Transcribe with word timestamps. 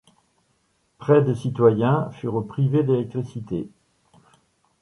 Près 0.97 1.21
de 1.21 1.31
citoyens 1.35 2.09
furent 2.09 2.47
privés 2.47 2.81
d’électricité. 2.81 3.69